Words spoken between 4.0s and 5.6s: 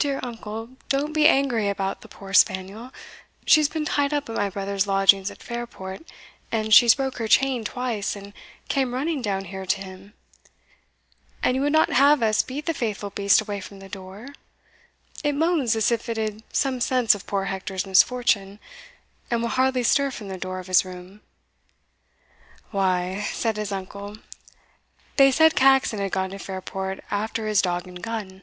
up at my brother's lodgings at